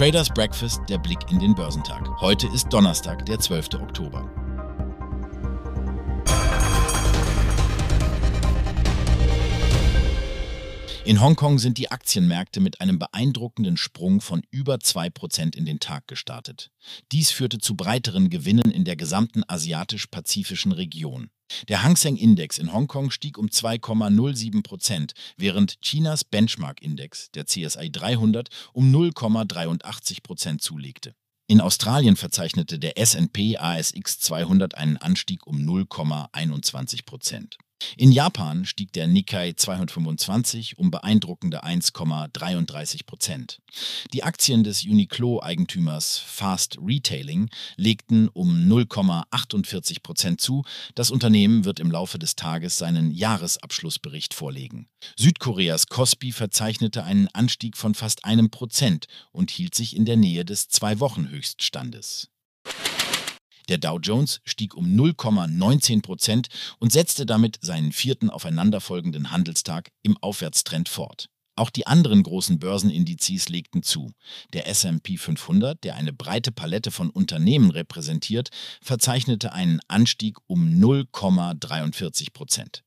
Traders 0.00 0.30
Breakfast, 0.30 0.80
der 0.88 0.96
Blick 0.96 1.18
in 1.30 1.40
den 1.40 1.54
Börsentag. 1.54 2.08
Heute 2.22 2.46
ist 2.46 2.72
Donnerstag, 2.72 3.26
der 3.26 3.38
12. 3.38 3.82
Oktober. 3.82 4.39
In 11.06 11.22
Hongkong 11.22 11.58
sind 11.58 11.78
die 11.78 11.90
Aktienmärkte 11.90 12.60
mit 12.60 12.82
einem 12.82 12.98
beeindruckenden 12.98 13.78
Sprung 13.78 14.20
von 14.20 14.42
über 14.50 14.74
2% 14.74 15.56
in 15.56 15.64
den 15.64 15.80
Tag 15.80 16.06
gestartet. 16.06 16.70
Dies 17.10 17.30
führte 17.30 17.58
zu 17.58 17.74
breiteren 17.74 18.28
Gewinnen 18.28 18.70
in 18.70 18.84
der 18.84 18.96
gesamten 18.96 19.42
asiatisch-pazifischen 19.48 20.72
Region. 20.72 21.30
Der 21.68 21.82
Hang 21.82 21.96
Seng 21.96 22.16
Index 22.16 22.58
in 22.58 22.72
Hongkong 22.72 23.10
stieg 23.10 23.38
um 23.38 23.46
2,07 23.46 24.62
Prozent, 24.62 25.14
während 25.38 25.80
Chinas 25.80 26.22
Benchmark-Index, 26.22 27.30
der 27.32 27.46
CSI 27.46 27.90
300, 27.90 28.50
um 28.74 28.94
0,83 28.94 30.22
Prozent 30.22 30.60
zulegte. 30.60 31.14
In 31.46 31.62
Australien 31.62 32.14
verzeichnete 32.14 32.78
der 32.78 32.98
S&P 32.98 33.56
ASX 33.56 34.20
200 34.20 34.76
einen 34.76 34.98
Anstieg 34.98 35.46
um 35.46 35.56
0,21 35.56 37.04
Prozent. 37.06 37.58
In 37.96 38.12
Japan 38.12 38.64
stieg 38.66 38.92
der 38.92 39.06
Nikkei 39.06 39.52
225 39.52 40.78
um 40.78 40.90
beeindruckende 40.90 41.64
1,33 41.64 43.06
Prozent. 43.06 43.60
Die 44.12 44.22
Aktien 44.22 44.64
des 44.64 44.84
Uniqlo-Eigentümers 44.84 46.18
Fast 46.18 46.78
Retailing 46.80 47.50
legten 47.76 48.28
um 48.28 48.68
0,48 48.68 50.02
Prozent 50.02 50.40
zu. 50.40 50.64
Das 50.94 51.10
Unternehmen 51.10 51.64
wird 51.64 51.80
im 51.80 51.90
Laufe 51.90 52.18
des 52.18 52.36
Tages 52.36 52.78
seinen 52.78 53.10
Jahresabschlussbericht 53.10 54.34
vorlegen. 54.34 54.88
Südkoreas 55.18 55.86
Kospi 55.86 56.32
verzeichnete 56.32 57.04
einen 57.04 57.28
Anstieg 57.28 57.76
von 57.76 57.94
fast 57.94 58.24
einem 58.24 58.50
Prozent 58.50 59.06
und 59.32 59.50
hielt 59.50 59.74
sich 59.74 59.96
in 59.96 60.04
der 60.04 60.16
Nähe 60.16 60.44
des 60.44 60.68
Zwei-Wochen-Höchststandes. 60.68 62.28
Der 63.70 63.78
Dow 63.78 64.00
Jones 64.00 64.40
stieg 64.44 64.74
um 64.74 64.84
0,19 64.96 66.02
Prozent 66.02 66.48
und 66.80 66.90
setzte 66.90 67.24
damit 67.24 67.56
seinen 67.62 67.92
vierten 67.92 68.28
aufeinanderfolgenden 68.28 69.30
Handelstag 69.30 69.92
im 70.02 70.16
Aufwärtstrend 70.16 70.88
fort. 70.88 71.30
Auch 71.54 71.70
die 71.70 71.86
anderen 71.86 72.24
großen 72.24 72.58
Börsenindizes 72.58 73.48
legten 73.48 73.84
zu. 73.84 74.10
Der 74.52 74.66
SP 74.66 75.14
500, 75.16 75.84
der 75.84 75.94
eine 75.94 76.12
breite 76.12 76.50
Palette 76.50 76.90
von 76.90 77.10
Unternehmen 77.10 77.70
repräsentiert, 77.70 78.48
verzeichnete 78.82 79.52
einen 79.52 79.78
Anstieg 79.86 80.38
um 80.48 80.68
0,43 80.68 82.32
Prozent. 82.32 82.82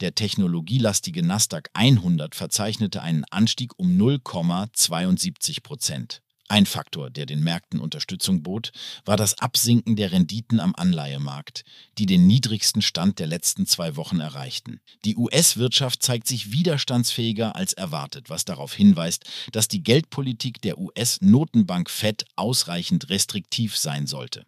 Der 0.00 0.16
technologielastige 0.16 1.24
Nasdaq 1.24 1.70
100 1.74 2.34
verzeichnete 2.34 3.02
einen 3.02 3.24
Anstieg 3.30 3.78
um 3.78 3.96
0,72 3.96 5.62
Prozent. 5.62 6.22
Ein 6.48 6.66
Faktor, 6.66 7.08
der 7.08 7.24
den 7.24 7.42
Märkten 7.42 7.80
Unterstützung 7.80 8.42
bot, 8.42 8.72
war 9.06 9.16
das 9.16 9.38
Absinken 9.38 9.96
der 9.96 10.12
Renditen 10.12 10.60
am 10.60 10.74
Anleihemarkt, 10.76 11.64
die 11.96 12.04
den 12.04 12.26
niedrigsten 12.26 12.82
Stand 12.82 13.18
der 13.18 13.26
letzten 13.26 13.66
zwei 13.66 13.96
Wochen 13.96 14.20
erreichten. 14.20 14.80
Die 15.06 15.16
US-Wirtschaft 15.16 16.02
zeigt 16.02 16.26
sich 16.26 16.52
widerstandsfähiger 16.52 17.56
als 17.56 17.72
erwartet, 17.72 18.28
was 18.28 18.44
darauf 18.44 18.74
hinweist, 18.74 19.24
dass 19.52 19.68
die 19.68 19.82
Geldpolitik 19.82 20.60
der 20.60 20.78
US-Notenbank 20.78 21.88
Fed 21.88 22.26
ausreichend 22.36 23.08
restriktiv 23.08 23.78
sein 23.78 24.06
sollte. 24.06 24.44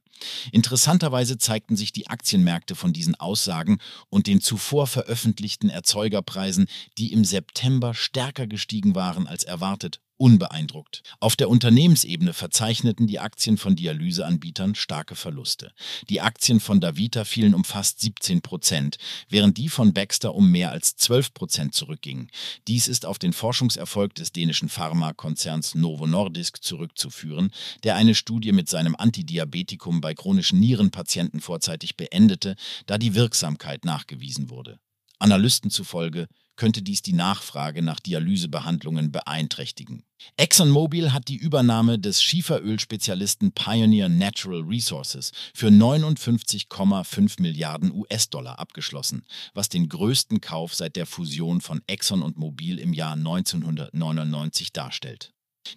Interessanterweise 0.53 1.39
zeigten 1.39 1.77
sich 1.77 1.93
die 1.93 2.09
Aktienmärkte 2.09 2.75
von 2.75 2.93
diesen 2.93 3.15
Aussagen 3.15 3.79
und 4.09 4.27
den 4.27 4.41
zuvor 4.41 4.87
veröffentlichten 4.87 5.71
Erzeugerpreisen, 5.71 6.67
die 6.99 7.13
im 7.13 7.25
September 7.25 7.95
stärker 7.95 8.47
gestiegen 8.47 8.95
waren 8.95 9.27
als 9.27 9.45
erwartet, 9.45 10.01
unbeeindruckt. 10.19 11.03
Auf 11.21 11.37
der 11.37 11.49
Unternehmensebene 11.49 12.33
verzeichneten 12.33 13.07
die 13.07 13.19
Aktien 13.19 13.59
von 13.59 13.77
Dialyseanbietern 13.77 14.75
starke 14.75 15.15
Verluste. 15.15 15.73
Die 16.09 16.21
Aktien 16.21 16.61
von 16.61 16.81
Davita 16.81 17.25
fielen 17.25 17.55
um 17.55 17.65
fast 17.65 18.01
17 18.01 18.41
Prozent, 18.41 18.97
während 19.29 19.59
die 19.59 19.69
von 19.69 19.93
Baxter 19.93 20.35
um 20.35 20.51
mehr 20.51 20.71
als 20.71 20.97
12 20.97 21.35
Prozent 21.35 21.75
zurückgingen. 21.75 22.31
Dies 22.67 22.89
ist 22.89 23.05
auf 23.05 23.19
den 23.19 23.33
Forschungserfolg 23.33 24.15
des 24.15 24.33
dänischen 24.33 24.69
Pharmakonzerns 24.69 25.75
Novo 25.75 26.07
Nordisk 26.07 26.63
zurückzuführen, 26.63 27.53
der 27.85 27.97
eine 27.97 28.15
Studie 28.15 28.53
mit 28.53 28.69
seinem 28.69 28.97
Antidiabetikum 28.97 30.01
bei 30.07 30.15
chronischen 30.15 30.61
Nierenpatienten 30.61 31.41
vorzeitig 31.41 31.97
beendete, 31.97 32.55
da 32.87 32.97
die 32.97 33.17
Wirksamkeit 33.17 33.85
nachgewiesen 33.85 34.51
wurde. 34.51 34.79
Analysten 35.19 35.69
zufolge 35.69 36.29
könnte 36.55 36.81
dies 36.81 37.03
die 37.03 37.13
Nachfrage 37.13 37.83
nach 37.83 37.99
Dialysebehandlungen 37.99 39.11
beeinträchtigen. 39.11 40.05
ExxonMobil 40.37 41.13
hat 41.13 41.27
die 41.27 41.35
Übernahme 41.35 41.99
des 41.99 42.23
Schieferölspezialisten 42.23 43.51
Pioneer 43.51 44.09
Natural 44.09 44.61
Resources 44.63 45.33
für 45.53 45.71
59,5 45.71 47.43
Milliarden 47.43 47.93
US-Dollar 47.93 48.61
abgeschlossen, 48.61 49.25
was 49.55 49.69
den 49.69 49.89
größten 49.89 50.41
Kauf 50.41 50.73
seit 50.73 50.95
der 50.95 51.07
Fusion 51.07 51.61
von 51.61 51.83
Exxon 51.89 52.23
und 52.23 52.37
Mobil 52.37 52.79
im 52.79 52.93
Jahr 52.93 53.15
1999 53.15 54.73
darstellt. 54.73 55.33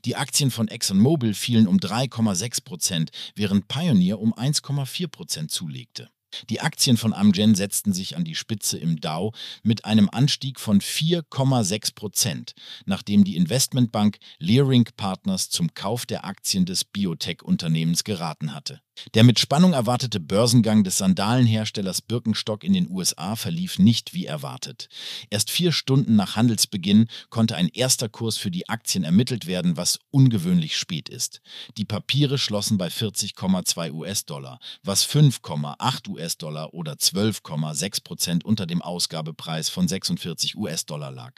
Die 0.06 0.16
Aktien 0.16 0.52
von 0.52 0.68
ExxonMobil 0.68 1.34
fielen 1.34 1.68
um 1.68 1.78
3,6 1.78 2.64
Prozent, 2.64 3.12
während 3.36 3.68
Pioneer 3.68 4.20
um 4.20 4.34
1,4 4.34 5.08
Prozent 5.08 5.52
zulegte. 5.52 6.10
Die 6.50 6.62
Aktien 6.62 6.98
von 6.98 7.14
Amgen 7.14 7.56
setzten 7.56 7.94
sich 7.94 8.16
an 8.16 8.24
die 8.24 8.36
Spitze 8.36 8.78
im 8.78 9.02
Dow 9.02 9.34
mit 9.64 9.86
einem 9.86 10.10
Anstieg 10.12 10.60
von 10.60 10.80
4,6 10.80 11.96
Prozent, 11.96 12.54
nachdem 12.86 13.24
die 13.24 13.36
Investmentbank 13.36 14.20
Leerink 14.38 14.96
Partners 14.96 15.50
zum 15.50 15.74
Kauf 15.74 16.06
der 16.06 16.26
Aktien 16.26 16.66
des 16.66 16.86
Biotech-Unternehmens 16.86 18.04
geraten 18.04 18.54
hatte. 18.54 18.82
Der 19.14 19.24
mit 19.24 19.40
Spannung 19.40 19.74
erwartete 19.74 20.20
Börsengang 20.20 20.84
des 20.84 20.98
Sandalenherstellers 20.98 22.02
Birkenstock 22.02 22.64
in 22.64 22.74
den 22.74 22.90
USA 22.90 23.36
verlief 23.36 23.80
nicht 23.80 24.14
wie 24.14 24.26
erwartet. 24.26 24.90
Erst 25.30 25.50
vier 25.52 25.72
Stunden 25.72 26.16
nach 26.16 26.36
Handelsbeginn 26.36 27.08
konnte 27.30 27.56
ein 27.56 27.70
erster 27.70 28.10
Kurs 28.10 28.38
für 28.38 28.52
die 28.52 28.70
Aktien 28.70 29.04
ermittelt 29.04 29.48
werden, 29.48 29.78
was 29.78 30.00
ungewöhnlich 30.12 30.78
spät 30.78 31.10
ist. 31.10 31.42
Die 31.78 31.86
Papiere 31.86 32.38
schlossen 32.38 32.78
bei 32.78 32.88
40,2 32.88 33.92
US-Dollar, 33.92 34.60
was 34.84 35.06
5,8 35.08 36.10
US-Dollar 36.10 36.74
oder 36.74 36.94
12,6 36.94 38.04
Prozent 38.04 38.46
unter 38.46 38.66
dem 38.66 38.82
Ausgabepreis 38.82 39.70
von 39.70 39.88
46 39.88 40.58
US-Dollar 40.58 41.12
lag. 41.12 41.34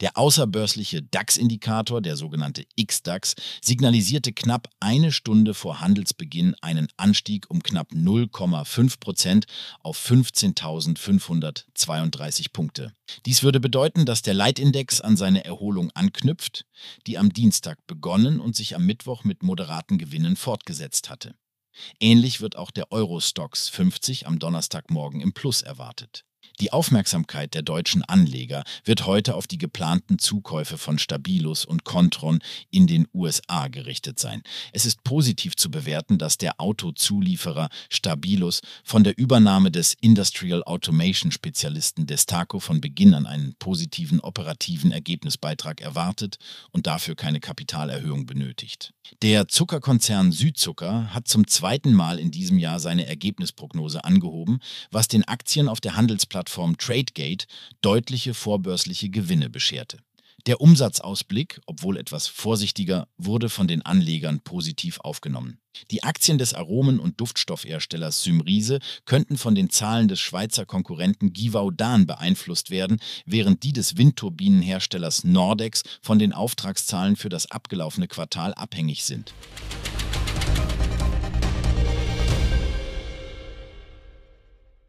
Der 0.00 0.16
außerbörsliche 0.16 1.02
DAX-Indikator, 1.02 2.00
der 2.00 2.16
sogenannte 2.16 2.64
XDAX, 2.80 3.34
signalisierte 3.60 4.32
knapp 4.32 4.70
eine 4.80 5.12
Stunde 5.12 5.52
vor 5.54 5.80
Handelsbeginn 5.80 6.56
einen 6.60 6.88
Anstieg 6.96 7.50
um 7.50 7.62
knapp 7.62 7.92
0,5 7.92 8.98
Prozent 9.00 9.46
auf 9.80 9.98
15.532 9.98 12.52
Punkte. 12.52 12.92
Dies 13.26 13.42
würde 13.42 13.58
bedeuten, 13.60 14.06
dass 14.06 14.22
der 14.22 14.32
Leitindex 14.34 15.00
an 15.00 15.16
seine 15.16 15.44
Erholung 15.44 15.90
anknüpft, 15.92 16.66
die 17.06 17.18
am 17.18 17.32
Dienstag 17.32 17.86
begonnen 17.86 18.40
und 18.40 18.56
sich 18.56 18.76
am 18.76 18.86
Mittwoch 18.86 19.24
mit 19.24 19.42
moderaten 19.42 19.98
Gewinnen 19.98 20.36
fortgesetzt 20.36 21.10
hatte. 21.10 21.34
Ähnlich 21.98 22.40
wird 22.40 22.56
auch 22.56 22.70
der 22.70 22.92
Eurostox 22.92 23.68
50 23.68 24.26
am 24.26 24.38
Donnerstagmorgen 24.38 25.20
im 25.20 25.32
Plus 25.32 25.62
erwartet. 25.62 26.24
Die 26.58 26.72
Aufmerksamkeit 26.72 27.54
der 27.54 27.62
deutschen 27.62 28.04
Anleger 28.04 28.64
wird 28.84 29.06
heute 29.06 29.34
auf 29.34 29.46
die 29.46 29.56
geplanten 29.56 30.18
Zukäufe 30.18 30.76
von 30.76 30.98
Stabilus 30.98 31.64
und 31.64 31.84
Contron 31.84 32.40
in 32.70 32.86
den 32.86 33.08
USA 33.14 33.68
gerichtet 33.68 34.18
sein. 34.18 34.42
Es 34.72 34.84
ist 34.84 35.02
positiv 35.02 35.56
zu 35.56 35.70
bewerten, 35.70 36.18
dass 36.18 36.36
der 36.36 36.60
Autozulieferer 36.60 37.70
Stabilus 37.88 38.60
von 38.84 39.04
der 39.04 39.16
Übernahme 39.16 39.70
des 39.70 39.94
Industrial 40.02 40.62
Automation 40.64 41.32
Spezialisten 41.32 42.06
Destaco 42.06 42.60
von 42.60 42.82
Beginn 42.82 43.14
an 43.14 43.24
einen 43.24 43.54
positiven 43.58 44.20
operativen 44.20 44.92
Ergebnisbeitrag 44.92 45.80
erwartet 45.80 46.36
und 46.72 46.86
dafür 46.86 47.14
keine 47.14 47.40
Kapitalerhöhung 47.40 48.26
benötigt. 48.26 48.92
Der 49.22 49.48
Zuckerkonzern 49.48 50.30
Südzucker 50.30 51.12
hat 51.14 51.26
zum 51.26 51.46
zweiten 51.46 51.94
Mal 51.94 52.18
in 52.18 52.30
diesem 52.30 52.58
Jahr 52.58 52.78
seine 52.80 53.06
Ergebnisprognose 53.06 54.04
angehoben, 54.04 54.60
was 54.90 55.08
den 55.08 55.26
Aktien 55.26 55.68
auf 55.68 55.80
der 55.80 55.96
Handelsplattform 55.96 56.49
Plattform 56.50 56.76
Tradegate 56.78 57.46
deutliche 57.80 58.34
vorbörsliche 58.34 59.08
Gewinne 59.08 59.48
bescherte. 59.48 59.98
Der 60.46 60.60
Umsatzausblick, 60.60 61.60
obwohl 61.66 61.96
etwas 61.96 62.26
vorsichtiger, 62.26 63.06
wurde 63.18 63.48
von 63.48 63.68
den 63.68 63.82
Anlegern 63.82 64.40
positiv 64.40 64.98
aufgenommen. 64.98 65.60
Die 65.92 66.02
Aktien 66.02 66.38
des 66.38 66.52
Aromen- 66.52 66.98
und 66.98 67.20
Duftstoffherstellers 67.20 68.24
Symrise 68.24 68.80
könnten 69.04 69.38
von 69.38 69.54
den 69.54 69.70
Zahlen 69.70 70.08
des 70.08 70.18
Schweizer 70.18 70.66
Konkurrenten 70.66 71.32
Givaudan 71.32 72.06
beeinflusst 72.06 72.70
werden, 72.70 72.98
während 73.26 73.62
die 73.62 73.72
des 73.72 73.96
Windturbinenherstellers 73.96 75.22
Nordex 75.22 75.84
von 76.02 76.18
den 76.18 76.32
Auftragszahlen 76.32 77.14
für 77.14 77.28
das 77.28 77.48
abgelaufene 77.48 78.08
Quartal 78.08 78.54
abhängig 78.54 79.04
sind. 79.04 79.32